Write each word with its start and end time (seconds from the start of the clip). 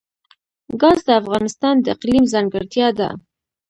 ګاز 0.81 0.99
د 1.07 1.09
افغانستان 1.21 1.75
د 1.79 1.85
اقلیم 1.95 2.23
ځانګړتیا 2.33 2.87
ده. 2.99 3.09